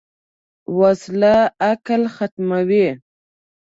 وسله 0.79 1.35
عقل 1.67 2.01
ختموي 2.15 2.87